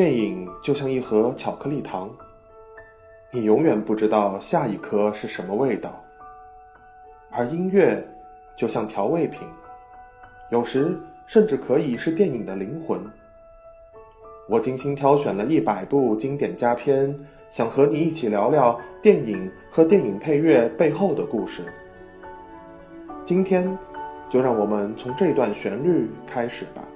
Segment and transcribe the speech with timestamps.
[0.00, 2.08] 电影就像一盒巧克力糖，
[3.30, 5.90] 你永远不知道下一颗是什么味道；
[7.30, 8.02] 而音乐
[8.56, 9.46] 就像调味品，
[10.50, 12.98] 有时甚至可以是电影的灵魂。
[14.48, 17.14] 我精心挑选了一百部经典佳片，
[17.50, 21.62] 想和你一起聊聊电影和电影配乐背后的故事。
[23.26, 23.78] 今天，
[24.30, 26.88] 就让我们从这段旋律开始吧。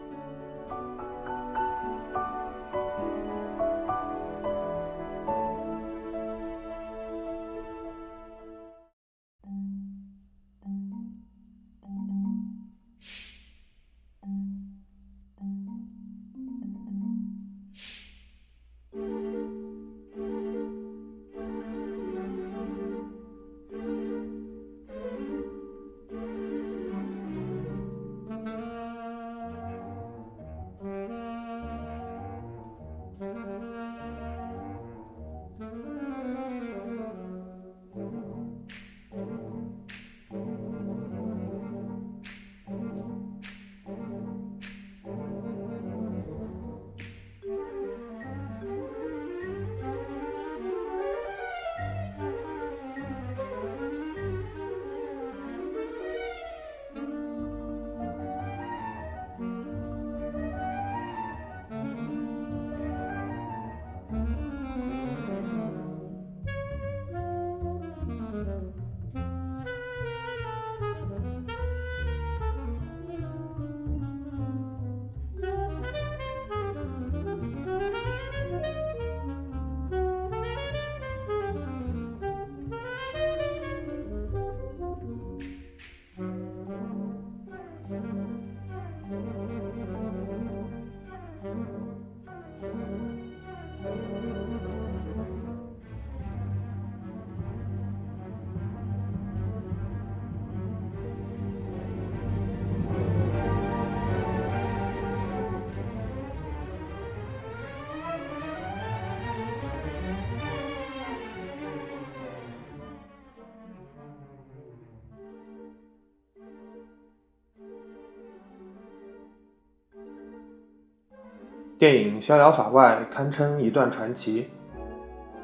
[121.85, 124.49] 电影《逍遥法外》堪称一段传奇。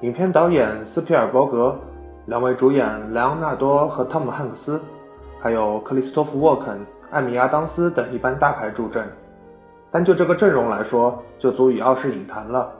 [0.00, 1.78] 影片导演斯皮尔伯格，
[2.24, 4.80] 两位主演莱昂纳多和汤姆汉克斯，
[5.38, 6.80] 还有克里斯托弗沃肯、
[7.10, 9.04] 艾米亚当斯等一般大牌助阵。
[9.90, 12.72] 单就这个阵容来说，就足以傲视影坛了。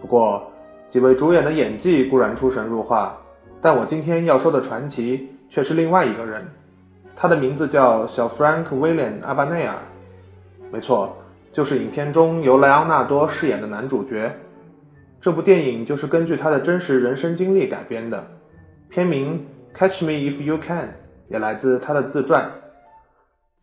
[0.00, 0.50] 不过，
[0.88, 3.14] 几位主演的演技固然出神入化，
[3.60, 6.48] 但我今天要说的传奇却是另外一个人，
[7.14, 9.74] 他的名字叫小 Frank William 阿巴内尔。
[10.72, 11.14] 没错。
[11.52, 14.32] 就是影片中由莱昂纳多饰演的男主角，
[15.20, 18.24] 这部电影就是根据他的真实人生经历改编的。
[18.88, 19.46] 片名
[19.76, 20.88] 《Catch Me If You Can》
[21.28, 22.50] 也来自他的自传。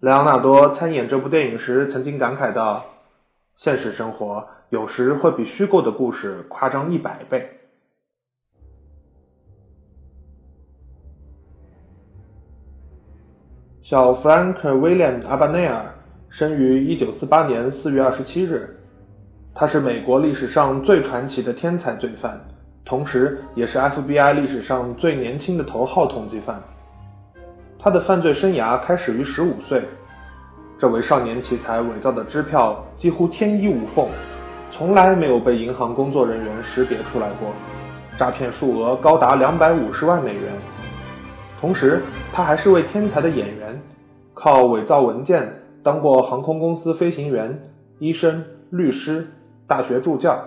[0.02, 2.86] 莱昂纳多参演这部电影时曾经感慨道
[3.56, 7.50] ：“现实生活有时会比虚构的故事夸张一百倍。”
[13.82, 15.97] 小 Frank William 阿巴内尔。
[16.30, 18.78] 生于一九四八年四月二十七日，
[19.56, 22.40] 他是美国历史上最传奇的天才罪犯，
[22.84, 26.62] 同时也是 FBI 历史上最年轻的头号通缉犯。
[27.80, 29.84] 他的犯罪生涯开始于十五岁，
[30.78, 34.08] 这位少年奇才伪造的支票几乎天衣无缝，
[34.70, 37.54] 从来没有被银行工作人员识别出来过，
[38.18, 40.44] 诈骗数额高达两百五十万美元。
[41.62, 43.82] 同时，他还是位天才的演员，
[44.34, 45.57] 靠伪造文件。
[45.88, 49.26] 当过航空公司飞行员、医生、律师、
[49.66, 50.38] 大学助教，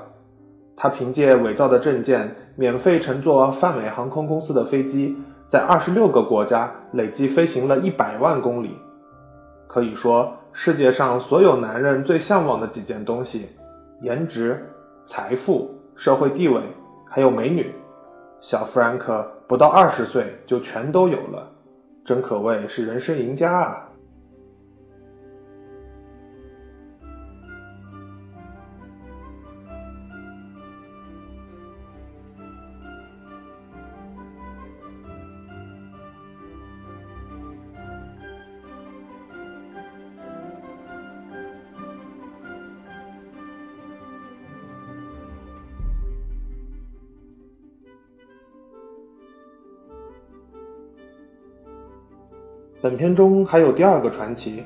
[0.77, 8.77] 他凭借伪造的证件，免费乘坐泛美航空公司的飞机，在二十六个国家累计飞行了一百万公里。
[9.67, 13.49] 可以说，世界上所有男人最向往的几件东西——
[14.05, 14.63] 颜值、
[15.07, 16.61] 财富、社会地位，
[17.09, 17.75] 还有美女，
[18.43, 21.51] 小弗兰克不到二十岁就全都有了，
[22.05, 23.87] 真可谓是人生赢家啊！
[52.83, 54.63] 本片中还有第二个传奇，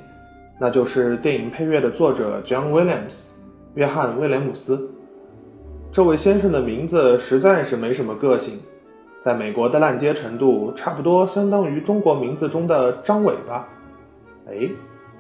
[0.61, 3.31] 那就是电影配乐的作者 John Williams，
[3.75, 4.89] 约翰·威廉姆斯。
[5.91, 8.61] 这位先生的名字实在是没什么个性，
[9.21, 13.69] 在美国的烂街程度，差不多相当于中国名字中的张伟吧。
[14.47, 14.71] 哎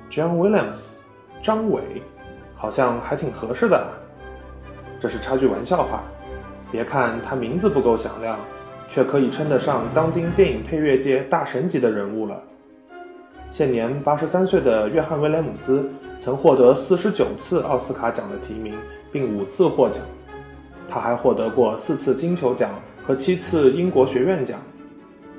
[0.08, 0.98] ，John Williams，
[1.42, 1.82] 张伟，
[2.54, 3.88] 好像还挺合适的。
[5.00, 6.04] 这是插句玩笑话，
[6.70, 8.38] 别看他名字不够响亮，
[8.88, 12.40] 却可以称得上当今电影配乐界大神级的人物了。
[13.50, 15.88] 现年八十三岁的约翰·威廉姆斯
[16.18, 18.74] 曾获得四十九次奥斯卡奖的提名，
[19.12, 20.02] 并五次获奖。
[20.88, 22.70] 他还获得过四次金球奖
[23.06, 24.60] 和七次英国学院奖。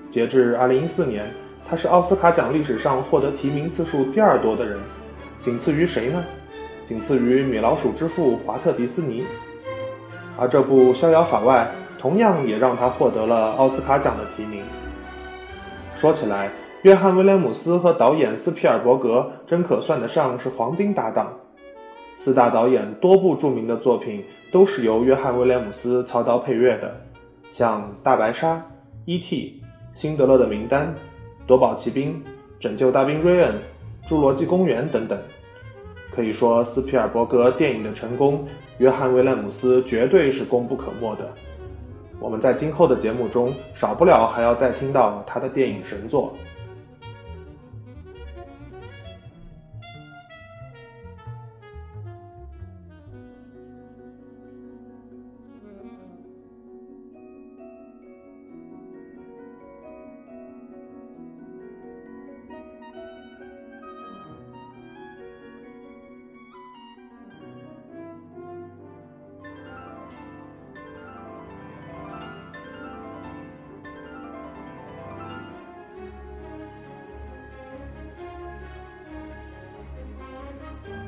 [0.10, 1.30] 截至二零一四年，
[1.68, 4.80] 他是奥斯卡奖历史上获得提名次数第二多的人，
[5.42, 6.24] 仅次于谁呢？
[6.86, 9.24] 仅次于米老鼠之父华特·迪斯尼。
[10.38, 11.70] 而这部《逍遥法外》
[12.02, 14.64] 同样也让他获得了奥斯卡奖的提名。
[15.96, 16.50] 说起来，
[16.86, 21.34] 约翰·威廉姆斯和导演斯皮尔伯格真可算得上是黄金搭档。
[22.16, 26.96] 四大导演多部著名的作品都是由约翰·威廉姆斯操刀配乐的，
[27.50, 28.54] 像《大白鲨》
[29.06, 29.62] 《E.T.》
[30.00, 30.86] 《辛德勒的名单》
[31.48, 32.14] 《夺宝奇兵》
[32.60, 33.56] 《拯救大兵瑞恩》
[34.08, 35.20] 《侏罗纪公园》等等。
[36.12, 38.48] 可以说，斯皮尔伯格电影的成功，
[38.78, 41.28] 约翰·威廉姆斯绝对是功不可没的。
[42.20, 46.32] 我们在今后的节目中，少不了还要再听到他的电影神作。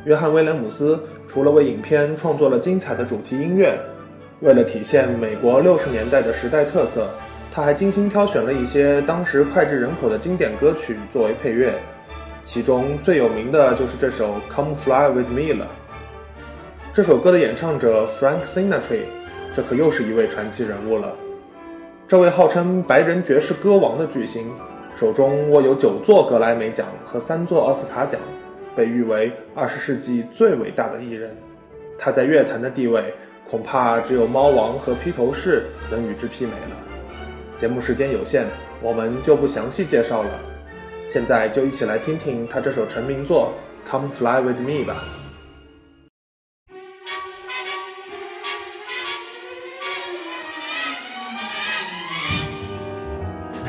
[0.08, 3.78] 约翰·威廉姆斯除了为影片创作了精彩的主题音乐，
[4.40, 7.10] 为了体现美国六十年代的时代特色，
[7.54, 11.74] 他还精心挑选了一些当时脍炙人口的经典歌曲作为配乐。
[12.46, 15.68] 其中最有名的就是这首《Come Fly with Me》了。
[16.94, 19.02] 这首歌的演唱者 Frank Sinatra，
[19.54, 21.14] 这可又是一位传奇人物了。
[22.08, 24.50] 这位号称白人爵士歌王的巨星，
[24.96, 28.22] 手中握有九座格莱美奖和三座奥斯卡奖。
[28.78, 31.36] 被誉为二十世纪最伟大的艺人，
[31.98, 33.12] 他在乐坛的地位
[33.50, 36.78] 恐怕只有猫王和披头士能与之媲美了。
[37.58, 38.46] 节目时间有限，
[38.80, 40.30] 我们就不详细介绍了。
[41.12, 43.52] 现在就一起来听听他这首成名作
[43.90, 45.04] 《Come Fly with Me》吧。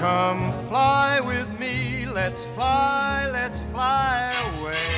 [0.00, 4.97] Come fly with me, let's fly, let's fly away.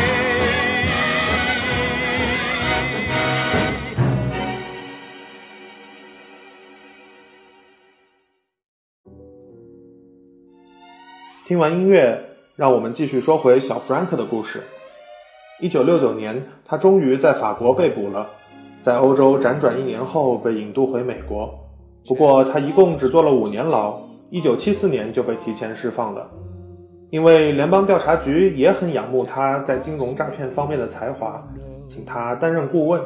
[11.51, 12.17] 听完音乐，
[12.55, 14.61] 让我们继续说回小 Frank 的故事。
[15.59, 18.29] 一九六九年，他终于在法国被捕了，
[18.79, 21.53] 在欧洲辗转一年后被引渡回美国。
[22.07, 26.25] 不过，他一共只坐了五年牢，一九七四年就被提前释放了。
[27.09, 31.45] 因为联邦调查局也很仰慕他在金融诈骗方面的才华，
[31.89, 33.01] 请他担任顾问。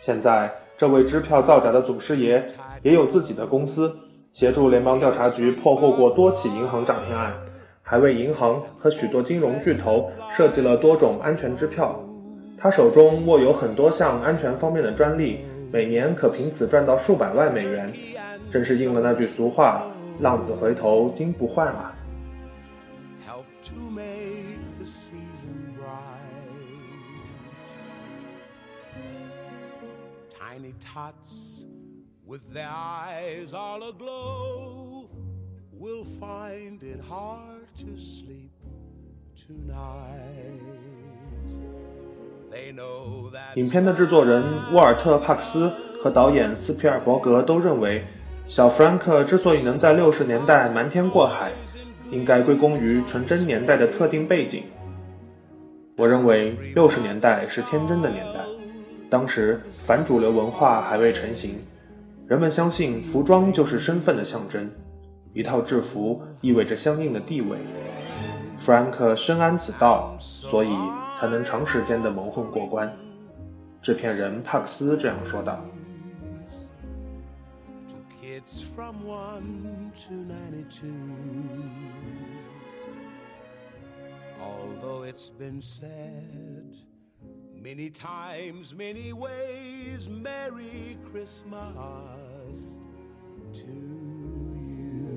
[0.00, 2.44] 现在，这位支票造假的祖师爷
[2.82, 3.96] 也有自己的公司。
[4.34, 7.32] 协助联邦调查局破获过多起银行诈骗案，
[7.82, 11.96] 还为银行和许多金融巨头设计了多种安全支票。
[12.58, 17.92] 他手中握有很多项安全方面的专利，每年可凭此赚到数百万美元，
[18.50, 19.84] 真是应了那句俗话
[20.18, 21.94] ：“浪子回头金不换啊。”
[30.80, 31.73] Tots
[32.26, 35.08] with their eyes all aglow
[35.78, 38.50] will find it hard to sleep
[39.36, 40.60] tonight
[43.56, 45.70] 影片的制作人沃尔特·帕克斯
[46.02, 48.04] 和导演斯皮尔伯格都认为，
[48.46, 51.52] 小弗兰克之所以能在六十年代瞒天过海，
[52.10, 54.62] 应该归功于纯真年代的特定背景。
[55.96, 58.40] 我认为六十年代是天真的年代，
[59.10, 61.58] 当时反主流文化还未成型。
[62.26, 64.70] 人们相信服装就是身份的象征，
[65.34, 67.58] 一套制服意味着相应的地位。
[68.56, 70.70] 弗兰克深谙此道，所以
[71.14, 72.90] 才能长时间的蒙混过关。
[73.82, 75.62] 制片人帕克斯这样说道。
[87.64, 92.58] Many times, many ways, Merry Christmas
[93.54, 93.72] to
[94.52, 95.08] you.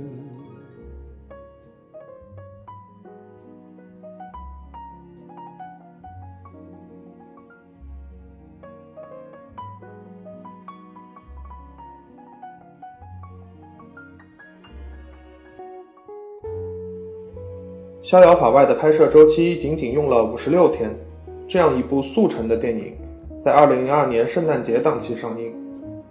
[18.01, 21.07] 逍遥法外的拍摄周期仅仅用了五十六天。
[21.48, 22.94] 这样一部速成的电影，
[23.42, 25.54] 在2002年圣诞节档期上映，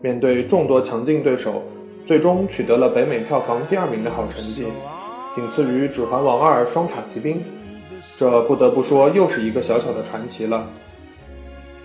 [0.01, 1.63] 面对众多强劲对手，
[2.07, 4.65] 最终取得了北美票房第二名的好成绩，
[5.35, 7.35] 仅次于《指环王二：双塔奇兵》。
[8.19, 10.67] 这不得不说又是一个小小的传奇了。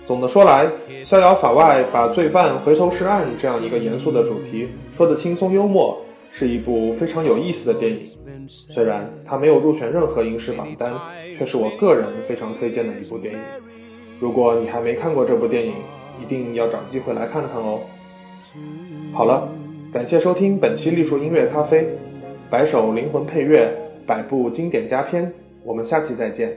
[0.06, 0.66] 总的说来，
[1.04, 6.00] 《逍遥法外》把罪犯回头是岸这样一个严肃的主题说得轻松幽默，
[6.32, 8.00] 是一部非常有意思的电影。
[8.48, 10.92] 虽然它没有入选任何影视榜单，
[11.38, 13.40] 却是我个人非常推荐的一部电影。
[14.18, 15.74] 如果你还没看过这部电影，
[16.20, 17.80] 一定要找机会来看看哦。
[19.12, 19.48] 好了，
[19.92, 21.86] 感谢收听本期栗树音乐咖啡，
[22.48, 23.72] 百首灵魂配乐，
[24.06, 26.56] 百部经典佳片，我们下期再见。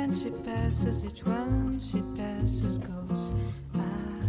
[0.00, 3.32] when she passes, each one she passes goes
[3.74, 4.19] by.